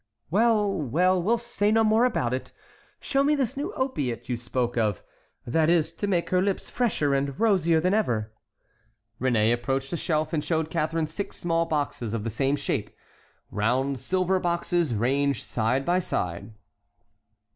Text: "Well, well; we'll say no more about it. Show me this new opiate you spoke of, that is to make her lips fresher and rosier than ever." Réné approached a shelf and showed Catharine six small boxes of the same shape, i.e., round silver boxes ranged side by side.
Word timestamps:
"Well, 0.31 0.73
well; 0.73 1.21
we'll 1.21 1.37
say 1.37 1.71
no 1.71 1.83
more 1.83 2.05
about 2.05 2.33
it. 2.33 2.51
Show 2.99 3.23
me 3.23 3.35
this 3.35 3.55
new 3.55 3.71
opiate 3.75 4.29
you 4.29 4.35
spoke 4.35 4.75
of, 4.75 5.03
that 5.45 5.69
is 5.69 5.93
to 5.93 6.07
make 6.07 6.31
her 6.31 6.41
lips 6.41 6.71
fresher 6.71 7.13
and 7.13 7.39
rosier 7.39 7.79
than 7.79 7.93
ever." 7.93 8.33
Réné 9.21 9.53
approached 9.53 9.93
a 9.93 9.97
shelf 9.97 10.33
and 10.33 10.43
showed 10.43 10.71
Catharine 10.71 11.05
six 11.05 11.37
small 11.37 11.67
boxes 11.67 12.15
of 12.15 12.23
the 12.23 12.31
same 12.31 12.55
shape, 12.55 12.89
i.e., 12.89 12.95
round 13.51 13.99
silver 13.99 14.39
boxes 14.39 14.95
ranged 14.95 15.43
side 15.43 15.85
by 15.85 15.99
side. 15.99 16.51